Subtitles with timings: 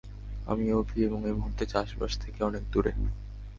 [0.45, 2.91] আমি অভি এবং এই মুহুর্তে চাষবাস থেকে অনেক দূরে।